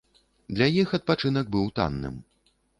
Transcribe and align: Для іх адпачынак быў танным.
Для 0.59 0.67
іх 0.81 0.95
адпачынак 0.99 1.53
быў 1.59 1.71
танным. 1.79 2.19